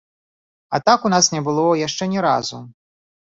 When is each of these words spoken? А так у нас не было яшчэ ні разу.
А 0.77 0.79
так 0.87 1.05
у 1.05 1.11
нас 1.15 1.29
не 1.35 1.41
было 1.49 1.67
яшчэ 1.81 2.09
ні 2.15 2.25
разу. 2.29 2.63